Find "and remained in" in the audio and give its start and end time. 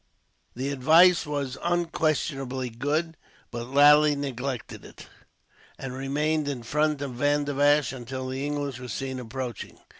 5.77-6.63